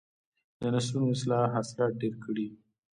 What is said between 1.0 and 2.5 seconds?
اصلاح حاصلات ډیر کړي.